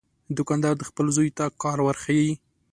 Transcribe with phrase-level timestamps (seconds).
[0.37, 2.31] دوکاندار خپل زوی ته کار ورښيي.